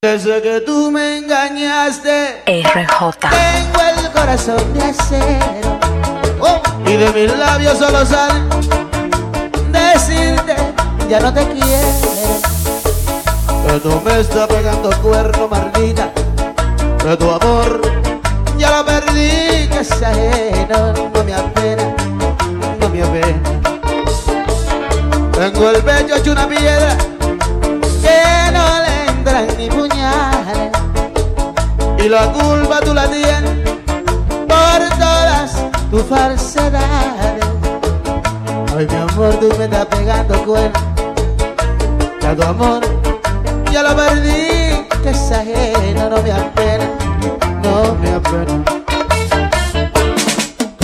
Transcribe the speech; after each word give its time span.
Desde 0.00 0.40
que 0.40 0.60
tú 0.60 0.92
me 0.92 1.18
engañaste, 1.18 2.44
RJ. 2.46 3.18
tengo 3.18 3.80
el 3.96 4.12
corazón 4.12 4.72
de 4.72 4.84
acero. 4.84 5.80
Oh, 6.40 6.62
y 6.86 6.92
de 6.92 7.10
mis 7.10 7.36
labios 7.36 7.78
solo 7.78 8.06
sale 8.06 8.44
decirte, 9.72 10.54
ya 11.10 11.18
no 11.18 11.34
te 11.34 11.44
quiero. 11.48 11.88
Que 13.66 13.80
tú 13.80 14.00
me 14.04 14.20
estás 14.20 14.46
pegando 14.46 14.90
cuerno, 15.02 15.48
maldita. 15.48 16.12
Que 17.02 17.16
tu 17.16 17.28
amor 17.28 17.80
ya 18.56 18.70
lo 18.70 18.86
perdí, 18.86 19.66
que 19.68 19.80
es 19.80 19.90
ajeno. 20.00 20.92
No 21.12 21.24
me 21.24 21.34
apena, 21.34 21.96
no 22.78 22.88
me 22.88 23.02
apena. 23.02 23.42
Tengo 25.32 25.70
el 25.70 25.82
pecho 25.82 26.14
hecho 26.14 26.30
una 26.30 26.46
piedra 26.46 26.96
Y 31.98 32.08
la 32.08 32.32
culpa 32.32 32.80
tú 32.80 32.94
la 32.94 33.08
tienes 33.08 33.68
por 34.48 34.98
todas 34.98 35.64
tus 35.90 36.02
falsedades. 36.04 37.44
Ay, 38.76 38.86
mi 38.88 38.96
amor, 38.96 39.34
tú 39.40 39.48
me 39.58 39.64
estás 39.64 39.86
pegando 39.86 40.44
cuerno. 40.44 40.78
Ya 42.20 42.36
tu 42.36 42.42
amor 42.42 42.98
ya 43.70 43.82
lo 43.82 43.94
perdí, 43.94 44.86
que 45.02 45.10
es 45.10 45.30
ajeno, 45.30 46.10
no 46.10 46.22
me 46.22 46.32
apena, 46.32 46.84
no 47.62 47.94
me 48.00 48.10
apena. 48.14 48.64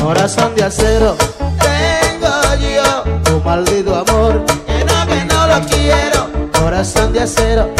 Corazón 0.01 0.54
de 0.54 0.65
acero 0.65 1.16
tengo 1.59 2.30
yo, 2.60 3.02
tu 3.24 3.40
maldito 3.40 3.95
amor, 3.95 4.45
que 4.66 4.84
no, 4.84 5.06
que 5.06 5.24
no 5.24 5.46
lo 5.46 5.66
quiero. 5.66 6.51
Corazón 6.52 7.12
de 7.12 7.23
acero 7.23 7.70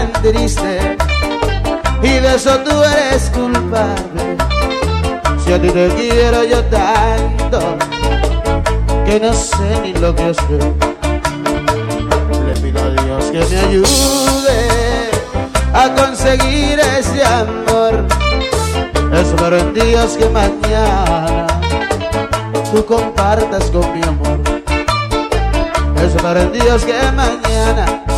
tan 0.00 0.22
triste 0.22 0.96
y 2.02 2.08
de 2.08 2.34
eso 2.34 2.58
tú 2.60 2.70
eres 2.82 3.30
culpable. 3.30 4.36
Si 5.44 5.52
a 5.52 5.60
ti 5.60 5.68
te 5.68 5.88
quiero 5.88 6.44
yo 6.44 6.64
tanto 6.64 7.76
que 9.04 9.20
no 9.20 9.32
sé 9.32 9.80
ni 9.82 9.92
lo 9.94 10.14
que 10.14 10.24
hacer. 10.24 10.62
Le 12.46 12.60
pido 12.60 12.80
a 12.80 13.02
Dios 13.02 13.24
que 13.26 13.44
me 13.54 13.60
ayude 13.60 14.60
a 15.74 15.94
conseguir 15.94 16.80
ese 16.80 17.22
amor. 17.24 18.06
Espero 19.12 19.58
en 19.58 19.74
Dios 19.74 20.16
que 20.16 20.28
mañana 20.30 21.46
tú 22.72 22.84
compartas 22.86 23.64
con 23.70 23.92
mi 23.92 24.02
amor. 24.02 24.40
Espero 26.02 26.40
en 26.40 26.52
Dios 26.52 26.84
que 26.84 26.94
mañana 27.12 28.09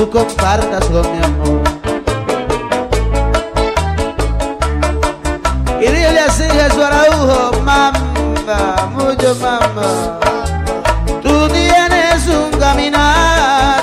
tú 0.00 0.08
compartas 0.08 0.86
con 0.86 1.02
mi 1.12 1.22
amor. 1.22 1.60
Y 5.78 5.84
dile 5.84 6.20
así 6.20 6.44
Jesús 6.44 6.82
Araujo, 6.82 7.52
mamá, 7.62 7.92
mucho 8.92 9.34
mamá. 9.34 10.18
Tú 11.22 11.48
tienes 11.48 12.26
un 12.28 12.50
caminar 12.58 13.82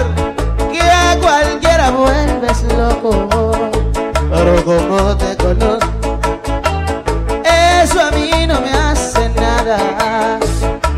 que 0.71 0.81
a 0.81 1.17
cualquiera 1.21 1.91
vuelves 1.91 2.63
loco. 2.75 3.51
Pero 4.31 4.65
como 4.65 5.15
te 5.17 5.37
conozco, 5.37 6.19
eso 7.43 8.01
a 8.01 8.09
mí 8.11 8.47
no 8.47 8.59
me 8.61 8.71
hace 8.71 9.29
nada. 9.29 10.39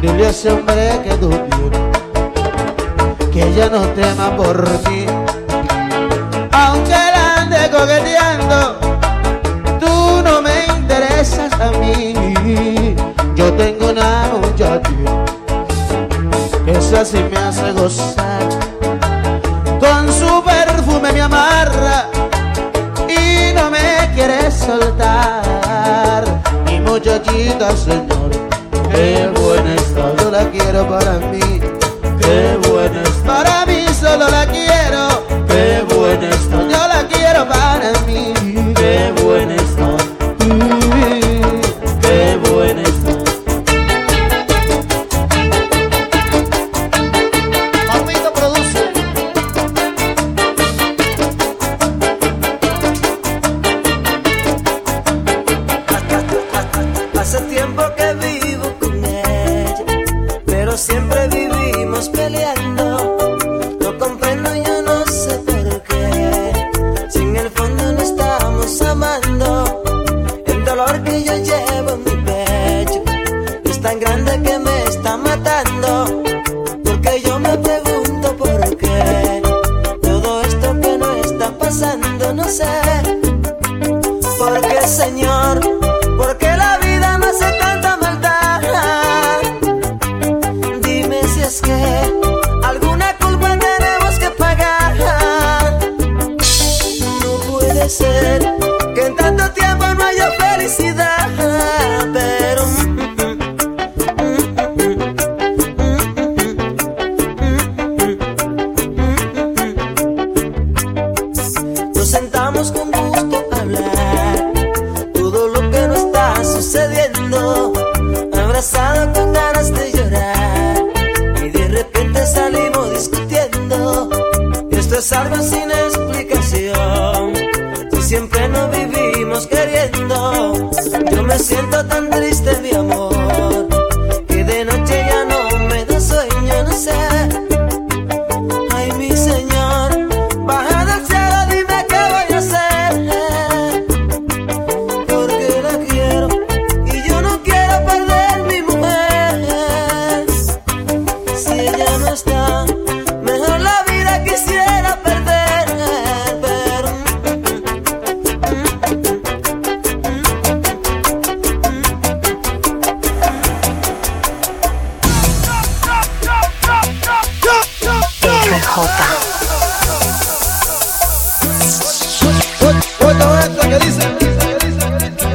Dile 0.01 0.27
a 0.27 0.53
hombre 0.53 1.01
que 1.03 1.13
tú 1.15 1.88
ya 3.55 3.69
no 3.69 3.81
tema 3.89 4.35
por 4.35 4.63
ti. 4.83 5.05
Aunque 6.51 6.91
él 6.91 7.15
ande 7.37 7.69
coqueteando, 7.69 8.79
tú 9.79 10.21
no 10.23 10.41
me 10.41 10.65
interesas 10.77 11.51
a 11.59 11.71
mí. 11.71 12.95
Yo 13.35 13.53
tengo 13.53 13.91
una 13.91 14.29
muchacha 14.41 14.89
esa 16.77 17.03
sí 17.03 17.17
me 17.31 17.37
hace 17.37 17.71
gozar. 17.71 18.47
Con 19.79 20.11
su 20.13 20.43
perfume 20.43 21.11
me 21.11 21.21
amarra 21.21 22.09
y 23.07 23.53
no 23.53 23.69
me 23.71 24.09
quiere 24.13 24.51
soltar. 24.51 26.23
Mi 26.65 26.79
muchachita, 26.79 27.75
señor, 27.75 28.31
qué 28.91 29.29
buena 29.39 29.75
está. 29.75 30.15
Yo 30.17 30.31
la 30.31 30.49
quiero 30.51 30.87
para 30.87 31.13
mí, 31.31 31.38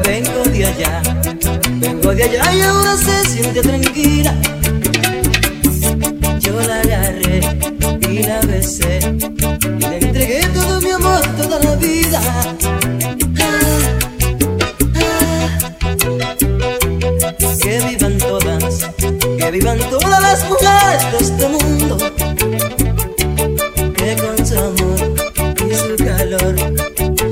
Vengo 0.05 0.43
de 0.51 0.67
allá, 0.67 1.03
vengo 1.81 2.15
de 2.15 2.23
allá 2.25 2.55
y 2.55 2.61
ahora 2.63 2.97
se 2.97 3.25
siente 3.27 3.63
tranquila. 3.63 4.35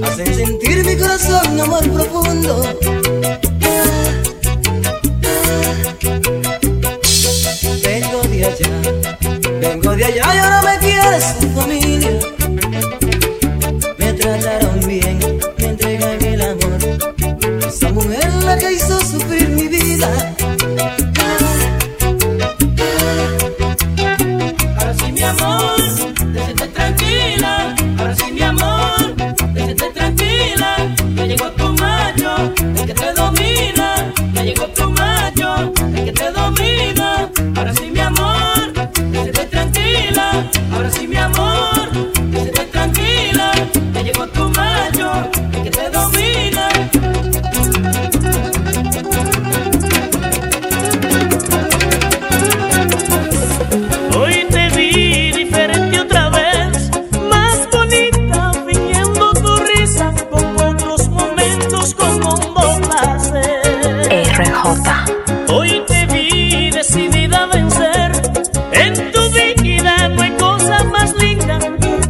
Hacen 0.02 0.34
sentir 0.34 0.84
mi 0.84 0.96
corazón 0.96 1.60
amor 1.60 1.90
profundo. 1.90 3.01
Hoy 64.64 65.82
te 65.88 66.06
vi 66.06 66.70
decidida 66.70 67.42
a 67.42 67.46
vencer, 67.46 68.12
en 68.72 69.10
tu 69.10 69.30
vida 69.60 70.08
no 70.08 70.22
hay 70.22 70.30
cosa 70.36 70.84
más 70.84 71.12
linda 71.16 71.58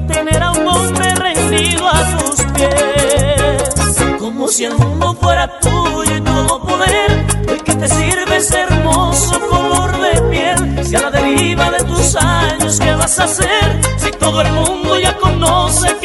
tener 0.07 0.43
a 0.43 0.51
un 0.51 0.69
hombre 0.69 1.15
rendido 1.15 1.89
a 1.89 2.19
tus 2.19 2.43
pies. 2.53 4.19
Como 4.19 4.49
si 4.49 4.67
el 4.67 4.75
mundo 4.75 5.17
fuera 5.19 5.59
tuyo 5.61 6.15
y 6.15 6.21
todo 6.21 6.61
poder, 6.61 7.27
el 7.49 7.63
que 7.65 7.75
te 7.75 7.89
sirve 7.89 8.37
es 8.37 8.51
hermoso 8.51 9.41
color 9.49 9.99
de 9.99 10.21
piel. 10.31 10.85
Si 10.85 10.95
a 10.95 11.01
la 11.01 11.11
deriva 11.11 11.71
de 11.71 11.83
tus 11.85 12.15
años, 12.17 12.79
¿qué 12.79 12.95
vas 12.95 13.19
a 13.19 13.25
hacer? 13.25 13.81
Si 13.97 14.11
todo 14.11 14.43
el 14.43 14.53
mundo 14.53 14.99
ya 14.99 15.17
conoce 15.17 15.97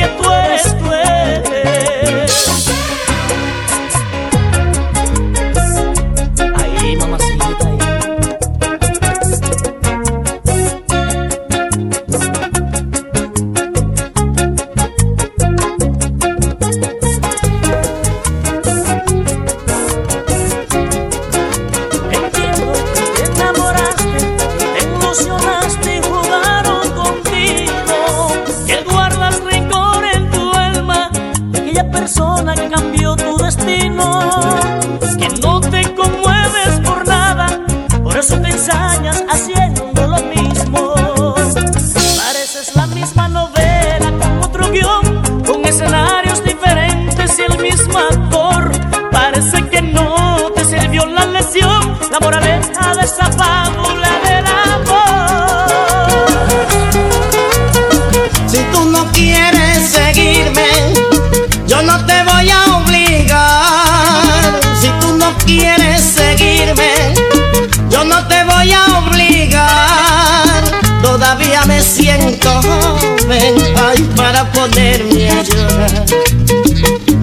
te 68.28 68.44
voy 68.44 68.72
a 68.72 68.86
obligar. 69.00 70.64
Todavía 71.02 71.64
me 71.66 71.82
siento 71.82 72.50
joven, 72.62 73.56
ay, 73.88 74.10
para 74.16 74.52
ponerme 74.52 75.30
a 75.30 75.42
llorar. 75.44 76.06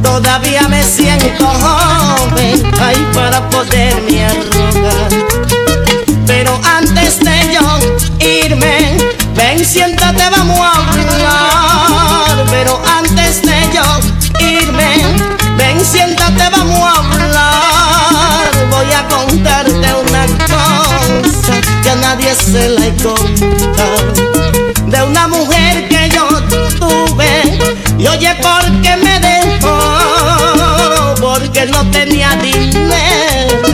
Todavía 0.02 0.68
me 0.68 0.82
siento 0.82 1.46
joven, 1.46 2.62
ay, 2.80 2.96
para 3.14 3.48
poderme 3.50 4.24
a 4.24 4.34
rogar. 4.34 5.08
Pero 6.26 6.60
antes 6.76 7.20
de 7.20 7.54
yo 7.54 8.26
irme, 8.26 8.96
ven, 9.34 9.64
siéntate, 9.64 10.30
vamos 10.30 10.58
a 10.60 10.83
se 22.34 22.68
la. 22.68 22.84
De 24.86 25.02
una 25.02 25.26
mujer 25.28 25.88
que 25.88 26.08
yo 26.10 26.28
tuve, 26.78 27.58
y 27.98 28.06
oye, 28.06 28.34
¿por 28.36 28.62
qué 28.82 28.96
me 28.96 29.18
dejó? 29.20 29.78
Porque 31.20 31.66
no 31.66 31.90
tenía 31.90 32.36
dinero, 32.36 33.68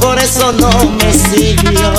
por 0.00 0.18
eso 0.18 0.52
no 0.52 0.70
me 0.90 1.12
siguió 1.12 1.92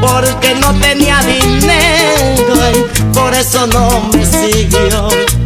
porque 0.00 0.54
no 0.54 0.72
tenía 0.80 1.20
dinero, 1.20 2.88
por 3.12 3.34
eso 3.34 3.66
no 3.66 4.10
me 4.12 4.24
siguió. 4.24 5.39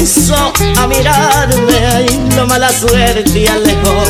Comenzó 0.00 0.52
a 0.78 0.86
mirarme, 0.86 1.86
ay, 1.94 2.28
no 2.34 2.46
mala 2.46 2.70
suerte 2.72 3.38
y 3.38 3.46
alejó. 3.46 4.02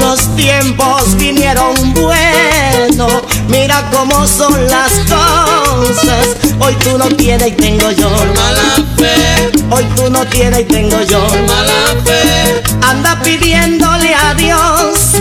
Los 0.00 0.34
tiempos 0.34 1.16
vinieron 1.16 1.94
buenos, 1.94 3.22
mira 3.48 3.88
cómo 3.92 4.26
son 4.26 4.52
las 4.68 4.90
cosas. 5.08 6.26
Hoy 6.58 6.74
tú 6.82 6.98
no 6.98 7.06
tienes 7.10 7.46
y 7.48 7.52
tengo 7.52 7.90
yo. 7.92 8.10
Mala 8.34 8.74
fe, 8.96 9.52
Hoy 9.70 9.84
tú 9.94 10.10
no 10.10 10.24
tienes 10.26 10.60
y 10.60 10.64
tengo 10.64 11.00
yo. 11.04 11.20
mala 11.46 11.94
fe, 12.04 12.60
Anda 12.82 13.20
pidiéndole 13.22 14.12
a 14.14 14.34
Dios 14.34 15.12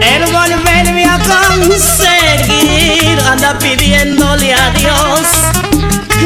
el 0.00 0.24
volverme 0.32 1.04
a 1.04 1.18
conseguir. 1.18 3.18
Anda 3.28 3.58
pidiéndole 3.58 4.54
a 4.54 4.70
Dios 4.70 5.26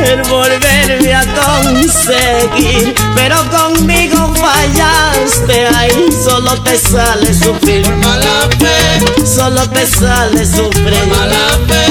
poder 0.05 0.23
volverme 0.29 1.15
a 1.15 1.25
conseguir. 1.27 2.95
Pero 3.15 3.37
conmigo 3.51 4.35
fallaste, 4.35 5.67
ahí 5.77 6.09
solo 6.25 6.61
te 6.63 6.79
sale 6.79 7.33
sufrir. 7.33 7.85
Por 7.85 7.97
mala 7.97 8.49
fe, 8.59 9.27
solo 9.27 9.69
te 9.71 9.87
sale 9.87 10.45
sufrir. 10.45 10.85
Por 10.85 11.07
mala 11.19 11.59
fe, 11.69 11.87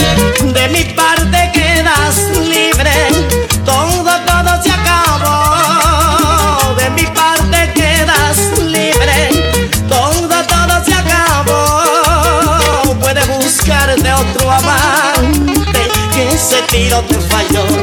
de 0.45 0.69
mi 0.69 0.83
parte 0.93 1.51
quedas 1.53 2.15
libre. 2.39 2.91
Todo, 3.65 4.11
todo 4.25 4.63
se 4.63 4.71
acabó. 4.71 6.75
De 6.75 6.89
mi 6.91 7.05
parte 7.07 7.73
quedas 7.73 8.37
libre. 8.59 9.29
Todo, 9.87 10.43
todo 10.47 10.85
se 10.85 10.93
acabó. 10.93 11.83
Puedes 12.99 13.27
buscarte 13.27 14.13
otro 14.13 14.51
amante 14.51 15.89
que 16.13 16.33
ese 16.33 16.61
tiro 16.69 17.01
te 17.01 17.15
falló. 17.15 17.82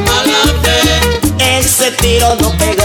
Tiro 2.01 2.35
no 2.41 2.51
pegó. 2.57 2.83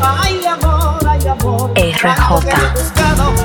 Ay, 0.00 0.40
amor, 0.46 0.98
ay, 1.08 1.28
amor. 1.28 1.72
RJ. 1.74 2.50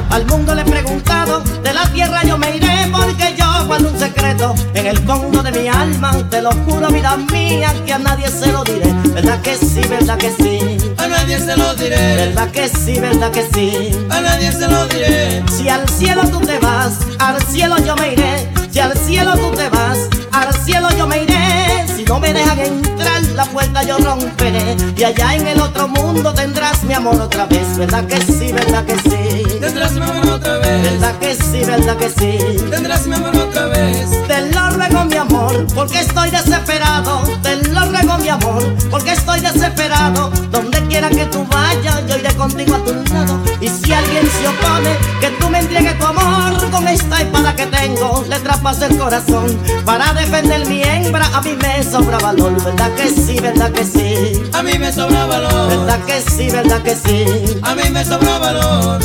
Al 0.10 0.26
mundo 0.26 0.54
le 0.54 0.62
he 0.62 0.66
preguntado, 0.66 1.42
de 1.64 1.74
la 1.74 1.86
tierra 1.94 2.24
yo 2.24 2.38
me 2.38 2.56
iré 2.58 2.92
porque 2.92 3.34
yo 3.38 3.46
guardo 3.66 3.90
un 3.90 3.98
secreto 3.98 4.54
en 4.74 4.88
el 4.88 4.98
fondo 5.00 5.42
de 5.42 5.52
mi 5.54 5.68
alma. 5.70 6.12
Te 6.30 6.42
lo 6.42 6.52
juro, 6.66 6.90
vida 6.90 7.16
mía, 7.32 7.74
que 7.86 7.94
a 7.94 8.00
nadie 8.00 8.28
se 8.28 8.52
lo 8.52 8.64
diré. 8.66 8.92
¿Verdad 9.14 9.42
que 9.42 9.56
sí, 9.56 9.82
verdad 9.88 10.18
que 10.18 10.32
sí? 10.32 10.78
A 10.98 11.08
nadie 11.08 11.40
se 11.40 11.56
lo 11.56 11.74
diré. 11.76 12.16
¿Verdad 12.16 12.52
que 12.52 12.68
sí, 12.68 13.00
verdad 13.00 13.32
que 13.32 13.48
sí? 13.54 13.98
A 14.10 14.20
nadie 14.20 14.52
se 14.52 14.68
lo 14.68 14.86
diré. 14.88 15.44
Si 15.50 15.70
al 15.70 15.88
cielo 15.88 16.24
tú 16.30 16.42
te 16.42 16.60
vas, 16.60 16.98
al 17.20 17.42
cielo 17.44 17.78
yo 17.78 17.96
me 17.96 18.12
iré. 18.14 18.50
Si 18.70 18.80
al 18.80 18.98
cielo 18.98 19.34
tú 19.36 19.52
te 19.52 19.70
vas, 19.70 19.98
al 20.32 20.54
cielo 20.64 20.90
yo 20.98 21.08
me 21.08 21.24
iré. 21.24 21.86
Si 21.96 22.04
no 22.04 22.20
me 22.20 22.34
dejan 22.34 22.60
entrar, 22.60 23.22
la 23.36 23.46
puerta 23.46 23.84
yo 23.84 23.98
romperé. 23.98 24.76
Y 24.96 25.04
allá 25.04 25.36
en 25.36 25.48
el 25.48 25.62
otro 25.62 25.88
mundo 25.88 26.34
tendrás 26.34 26.84
mi 26.84 26.94
amor 26.94 27.20
otra 27.20 27.46
vez. 27.46 27.78
¿Verdad 27.78 28.06
que 28.06 28.22
sí, 28.22 28.52
verdad 28.52 28.86
que 28.86 28.98
sí? 28.98 29.60
Tendrás 29.60 29.92
mi 29.94 30.02
amor 30.02 30.30
otra 30.30 30.58
vez. 30.58 30.84
¿Verdad 30.84 31.16
que 31.20 31.36
sí, 31.36 31.64
verdad 31.66 31.98
que 31.98 32.10
sí? 32.10 32.58
Tendrás 32.70 33.08
mi 33.08 33.16
amor 33.16 33.36
otra 33.36 33.66
vez. 33.68 34.10
Te 34.28 34.52
lo 34.52 34.70
ruego 34.72 35.06
mi 35.06 35.18
amor, 35.18 35.68
porque 35.74 36.00
estoy 36.00 36.30
desesperado. 36.30 37.22
Te 37.42 37.56
lo 38.04 38.08
ruego 38.08 38.18
mi 38.24 38.30
amor, 38.30 38.64
porque 38.90 39.12
estoy 39.14 39.40
desesperado. 39.40 40.30
Donde 40.52 40.80
quiera 40.88 41.10
que 41.10 41.26
tú 41.26 41.46
vayas, 41.50 42.06
yo 42.08 42.18
iré 42.18 42.34
contigo 42.36 42.76
a 42.76 42.84
tu 42.84 42.94
lado. 43.14 43.40
Y 43.60 43.68
si 43.68 43.94
alguien 43.94 44.28
se 44.30 44.48
opone, 44.48 44.98
que 45.20 45.30
tú 45.40 45.50
me 45.50 45.60
entregues 45.60 45.98
tu 45.98 46.06
amor 46.06 46.72
con 46.72 46.88
esta 46.88 47.22
espada 47.22 47.56
que 47.56 47.66
tengo, 47.68 48.24
le 48.28 48.40
trapas 48.40 48.82
el 48.82 48.98
corazón. 48.98 49.58
Para 49.86 50.14
defender 50.14 50.66
mi 50.68 50.84
hembra, 50.84 51.26
a 51.34 51.42
mí 51.42 51.56
me 51.62 51.84
sobra 51.84 52.18
valor. 52.20 52.62
¿Verdad 52.64 52.92
que 52.96 53.10
sí, 53.10 53.40
verdad 53.40 53.72
que 53.72 53.86
sí? 53.86 54.42
A 54.54 54.64
mí 54.64 54.78
me 54.78 54.92
sobra 54.92 55.26
valor. 55.26 55.70
¿Verdad 55.70 56.00
que 56.06 56.22
sí, 56.22 56.50
verdad 56.50 56.82
que 56.82 56.96
sí? 56.96 57.60
A 57.62 57.76
mí 57.76 57.84
me 57.92 58.04
sobra 58.04 58.38
valor. 58.40 59.02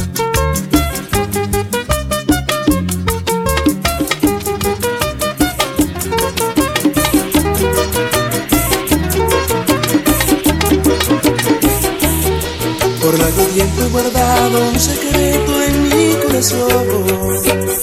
Guardado 14.48 14.70
un 14.70 14.80
secreto 14.80 15.62
en 15.62 15.82
mi 15.82 16.14
corazón. 16.22 17.75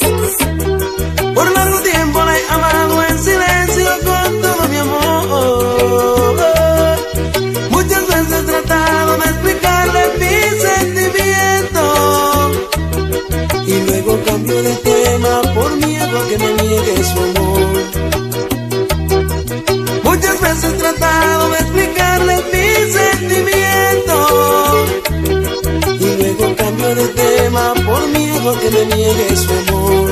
Me 28.73 28.85
niegue 28.95 29.35
su 29.35 29.51
amor. 29.53 30.11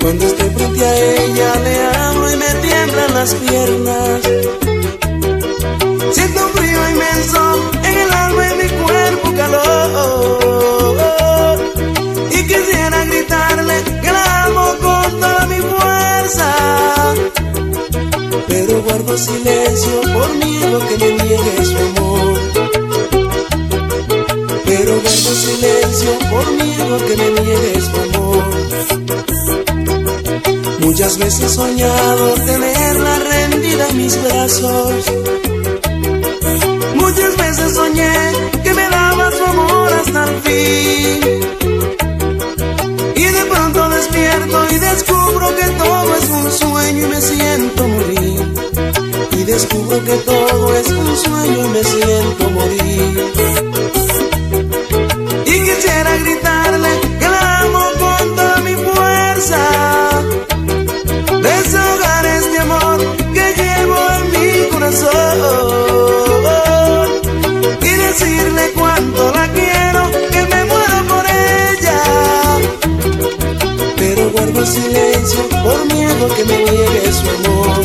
Cuando 0.00 0.26
estoy 0.26 0.50
frente 0.50 0.84
a 0.84 0.96
ella 1.22 1.54
le 1.64 1.84
hablo 1.84 2.32
y 2.32 2.36
me 2.36 2.54
tiemblan 2.66 3.14
las 3.14 3.34
piernas. 3.34 4.20
Siento 6.12 6.46
un 6.46 6.52
frío 6.52 6.88
inmenso 6.90 7.40
en 7.84 7.98
el 7.98 8.12
alma 8.12 8.42
y 8.50 8.54
mi 8.62 8.68
cuerpo 8.82 9.32
calor. 9.34 11.58
Y 12.30 12.46
quisiera 12.46 13.04
gritarle 13.06 13.82
que 14.02 14.12
la 14.12 14.44
amo 14.44 14.66
con 14.82 15.20
toda 15.20 15.46
mi 15.46 15.60
fuerza. 15.72 16.48
Pero 18.48 18.82
guardo 18.82 19.16
silencio 19.16 20.00
por 20.12 20.28
miedo 20.34 20.78
que 20.88 20.96
me 20.98 21.10
niegue 21.24 21.64
su 21.64 21.78
amor. 21.78 22.15
Pero 24.86 25.00
guardo 25.00 25.34
silencio 25.34 26.10
por 26.30 26.46
miedo 26.52 26.96
que 27.08 27.16
me 27.16 27.28
niegue 27.40 27.80
su 27.80 27.96
amor. 28.06 28.44
Muchas 30.78 31.18
veces 31.18 31.40
he 31.40 31.48
soñado 31.48 32.34
tenerla 32.34 33.18
rendida 33.18 33.88
en 33.88 33.96
mis 33.96 34.22
brazos. 34.22 34.94
Muchas 36.94 37.36
veces 37.36 37.74
soñé 37.74 38.12
que 38.62 38.74
me 38.74 38.88
daba 38.88 39.32
su 39.32 39.44
amor 39.44 39.92
hasta 39.92 40.24
el 40.30 40.40
fin. 40.42 41.20
Y 43.16 43.24
de 43.24 43.44
pronto 43.50 43.88
despierto 43.88 44.66
y 44.70 44.78
descubro 44.78 45.56
que 45.56 45.66
todo 45.82 46.14
es 46.14 46.30
un 46.30 46.52
sueño 46.52 47.06
y 47.06 47.08
me 47.08 47.20
siento 47.20 47.88
morir. 47.88 48.40
Y 49.32 49.42
descubro 49.42 50.04
que 50.04 50.16
todo 50.18 50.76
es 50.76 50.86
un 50.92 51.16
sueño 51.16 51.64
y 51.64 51.68
me 51.70 51.82
siento 51.82 52.50
morir. 52.50 53.35
Que 76.36 76.44
me 76.44 76.58
niegue 76.58 77.12
su 77.12 77.28
amor. 77.30 77.82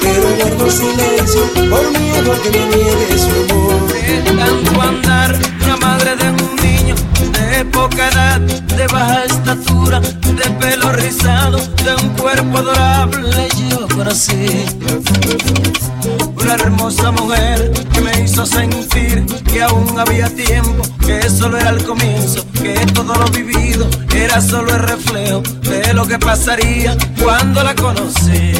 Pero 0.00 0.28
guardo 0.38 0.70
silencio 0.70 1.42
por 1.68 1.98
miedo 1.98 2.32
que 2.42 2.50
me 2.50 2.66
niegue 2.66 3.18
su 3.18 3.52
amor. 3.52 3.92
De 3.92 4.32
tanto 4.32 4.82
andar, 4.82 5.38
una 5.64 5.76
madre 5.76 6.16
de 6.16 6.30
un 6.30 6.56
niño 6.56 6.94
de 7.32 7.64
poca 7.66 8.08
edad, 8.08 8.40
de 8.40 8.86
baja 8.86 9.24
estatura, 9.24 10.00
de 10.00 10.50
pelo 10.60 10.92
rizado, 10.92 11.58
de 11.58 11.94
un 12.02 12.08
cuerpo 12.16 12.58
adorable, 12.58 13.48
yo 13.68 13.86
conocí. 13.88 14.64
Una 16.40 16.54
hermosa 16.54 17.10
mujer 17.10 17.70
que 17.92 18.00
me 18.00 18.22
hizo 18.22 18.46
sentir 18.46 19.26
que 19.52 19.62
aún 19.62 19.98
había 19.98 20.28
tiempo, 20.34 20.82
que 21.06 21.28
solo 21.28 21.58
era 21.58 21.70
el 21.70 21.84
comienzo, 21.84 22.46
que 22.62 22.74
todo 22.94 23.14
lo 23.14 23.26
vivido 23.26 23.88
era 24.24 24.40
solo 24.40 24.74
el 24.74 24.80
reflejo 24.80 25.42
de 25.62 25.92
lo 25.92 26.06
que 26.06 26.18
pasaría 26.18 26.96
cuando 27.22 27.62
la 27.62 27.74
conocí. 27.74 28.52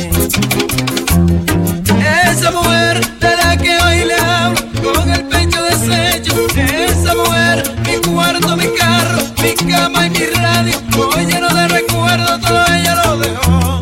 Esa 2.31 2.51
mujer 2.51 3.01
de 3.19 3.37
la 3.37 3.57
que 3.57 3.77
hoy 3.79 4.05
le 4.05 4.15
hablo 4.15 4.61
con 4.83 5.11
el 5.11 5.25
pecho 5.25 5.63
deshecho. 5.63 6.35
Esa 6.57 7.15
mujer, 7.15 7.65
mi 7.87 8.13
cuarto, 8.13 8.57
mi 8.57 8.67
carro, 8.79 9.19
mi 9.43 9.55
cama 9.73 10.07
y 10.07 10.11
mi 10.11 10.27
radio. 10.27 10.77
Hoy 11.15 11.27
lleno 11.27 11.49
de 11.49 11.69
recuerdos, 11.69 12.41
todo 12.41 12.67
ella 12.67 12.95
lo 13.05 13.17
dejó. 13.19 13.81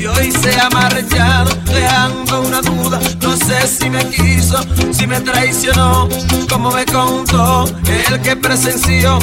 Y 0.00 0.06
hoy 0.06 0.32
se 0.32 0.58
ha 0.58 0.70
marchado, 0.70 1.50
dejando 1.66 2.40
una 2.40 2.62
duda. 2.62 2.98
No 3.20 3.36
sé 3.36 3.66
si 3.66 3.90
me 3.90 4.08
quiso, 4.08 4.64
si 4.90 5.06
me 5.06 5.20
traicionó. 5.20 6.08
Como 6.48 6.70
me 6.70 6.86
contó 6.86 7.66
el 8.08 8.20
que 8.20 8.36
presenció 8.36 9.18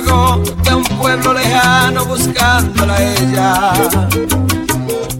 llegó 0.00 0.42
de 0.64 0.74
un 0.74 0.84
pueblo 0.84 1.32
lejano 1.32 2.04
buscándola 2.04 2.96
a 2.96 3.02
ella 3.02 3.72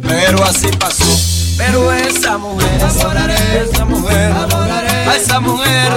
pero 0.03 0.43
así 0.45 0.69
pasó. 0.79 1.05
Pero 1.59 1.93
esa 1.93 2.39
mujer, 2.39 2.69
esa 2.83 3.85
mujer, 3.85 4.33
a 5.09 5.17
esa 5.17 5.41
mujer, 5.41 5.93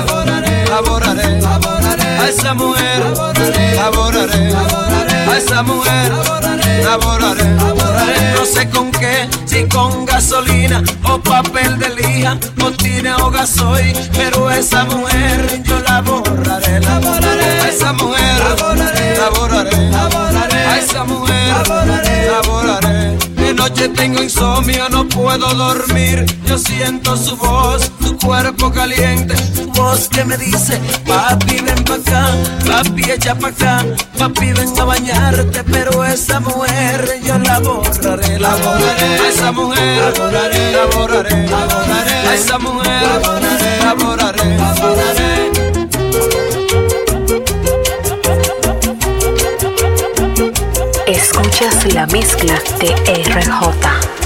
laboraré, 0.69 1.45
a 2.19 2.29
esa 2.29 2.53
mujer, 2.53 3.03
laboraré, 3.75 4.53
a 5.27 5.37
esa 5.37 5.63
mujer, 5.63 6.13
laboraré, 6.83 7.45
no 8.35 8.45
sé 8.45 8.69
con 8.69 8.91
qué, 8.91 9.27
si 9.45 9.67
con 9.67 10.05
gasolina 10.05 10.83
o 11.03 11.19
papel 11.19 11.77
de 11.79 11.89
lija, 11.95 12.37
o 12.63 12.71
tine 12.71 13.13
o 13.13 13.29
gasoil, 13.29 13.93
pero 14.15 14.49
esa 14.51 14.85
mujer 14.85 15.61
yo 15.63 15.79
la 15.81 16.01
borraré, 16.01 16.77
a 16.77 17.69
esa 17.69 17.93
mujer, 17.93 18.39
laboraré, 19.17 19.17
laboraré, 19.91 20.65
a 20.65 20.77
esa 20.77 21.03
mujer, 21.03 21.67
laboraré, 22.31 23.17
que 23.35 23.53
noche 23.53 23.89
tengo 23.89 24.21
insomnio, 24.21 24.89
no 24.89 25.07
puedo 25.07 25.53
dormir. 25.53 26.25
Yo 26.45 26.57
siento 26.57 27.15
su 27.15 27.35
voz, 27.37 27.91
cuerpo 28.19 28.71
caliente. 28.71 29.35
Voz 29.75 30.07
que 30.09 30.23
me 30.25 30.37
dice, 30.37 30.79
papi 31.07 31.59
ven 31.61 31.83
pa' 31.83 31.95
acá, 31.95 32.27
papi 32.67 33.11
echa 33.11 33.35
pa' 33.35 33.47
acá, 33.49 33.85
papi 34.17 34.51
ven 34.53 34.79
a 34.79 34.83
bañarte. 34.83 35.63
Pero 35.63 36.05
esa 36.05 36.39
mujer 36.39 37.19
yo 37.23 37.37
la 37.39 37.59
borraré, 37.59 38.39
la 38.39 38.55
borraré. 38.55 39.19
A 39.19 39.29
esa 39.29 39.51
mujer 39.51 39.97
la 39.97 40.11
borraré, 40.23 40.71
la 40.71 40.85
borraré, 40.85 41.47
la 41.47 41.65
borraré. 41.65 42.27
A 42.27 42.33
esa 42.35 42.59
mujer 42.59 43.01
la 43.01 43.19
borraré, 43.19 43.79
la 43.83 43.93
borraré, 43.93 44.57
la 44.57 44.73
borraré. 44.73 45.29
Escuchas 51.07 51.93
la 51.93 52.05
mezcla 52.07 52.61
de 52.79 52.93
RJ. 53.23 54.18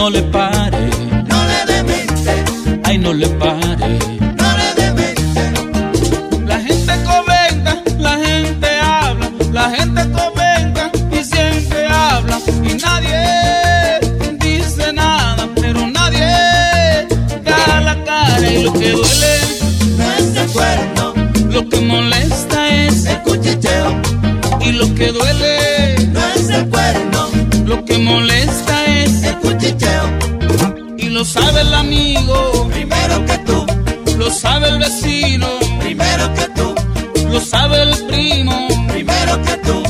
No 0.00 0.08
le 0.08 0.22
pare, 0.22 0.88
no 1.30 1.38
le 1.50 1.72
demente, 1.72 2.32
ay 2.84 2.96
no 2.96 3.12
le 3.12 3.28
pare. 3.42 3.98
no 4.40 4.48
le 4.60 4.68
demente. 4.82 5.42
La 6.46 6.58
gente 6.58 6.92
comenta, 7.10 7.72
la 7.98 8.14
gente 8.26 8.68
habla, 8.80 9.30
la 9.52 9.66
gente 9.76 10.00
comenta 10.18 10.90
y 11.12 11.22
siempre 11.22 11.86
habla. 11.86 12.40
Y 12.70 12.72
nadie 12.86 13.20
dice 14.38 14.90
nada, 14.94 15.46
pero 15.60 15.86
nadie 15.86 16.30
da 17.44 17.80
la 17.88 18.02
cara. 18.02 18.50
Y 18.50 18.62
lo 18.64 18.72
que 18.72 18.92
duele, 18.92 19.32
No 19.98 20.04
es 20.18 20.36
el 20.42 20.50
cuerno, 20.56 21.14
lo 21.50 21.68
que 21.68 21.78
molesta 21.80 22.58
es 22.84 23.04
el 23.04 23.20
cuchicheo, 23.20 24.00
y 24.62 24.72
lo 24.72 24.94
que 24.94 25.12
duele, 25.12 25.49
Primero 32.90 33.24
que 33.24 33.38
tú, 33.38 33.66
lo 34.18 34.30
sabe 34.30 34.68
el 34.68 34.78
vecino, 34.78 35.46
primero 35.78 36.34
que 36.34 36.48
tú, 36.56 36.74
lo 37.30 37.40
sabe 37.40 37.82
el 37.82 38.06
primo, 38.08 38.66
primero 38.88 39.40
que 39.42 39.56
tú, 39.58 39.82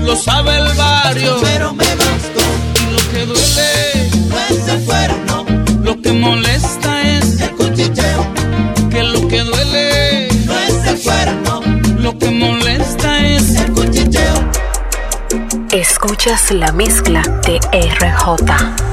lo 0.00 0.16
sabe 0.16 0.56
el 0.56 0.74
barrio. 0.74 1.36
Pero 1.42 1.74
me 1.74 1.84
bastó. 1.84 2.40
y 2.80 2.92
lo 2.92 3.10
que 3.10 3.26
duele, 3.26 4.10
No 4.28 4.38
es 4.48 4.68
el 4.68 4.84
cuerno, 4.84 5.44
lo 5.82 6.00
que 6.00 6.12
molesta 6.12 7.02
es 7.02 7.40
el 7.42 7.50
cuchicheo, 7.50 8.26
que 8.90 9.02
lo 9.02 9.28
que 9.28 9.40
duele, 9.42 10.28
no 10.46 10.58
es 10.58 10.86
el 10.86 11.00
cuerno, 11.02 11.60
lo 11.98 12.18
que 12.18 12.30
molesta 12.30 13.26
es 13.26 13.56
el 13.56 13.70
cuchicheo. 13.72 14.50
Escuchas 15.72 16.50
la 16.52 16.72
mezcla 16.72 17.22
de 17.46 17.60
RJ. 17.72 18.86